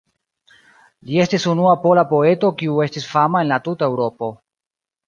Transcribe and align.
Li 1.09 1.19
estis 1.25 1.45
unua 1.53 1.75
pola 1.85 2.07
poeto 2.15 2.53
kiu 2.63 2.83
estis 2.87 3.09
fama 3.15 3.47
en 3.47 3.55
la 3.55 3.65
tuta 3.71 3.93
Eŭropo. 3.95 4.37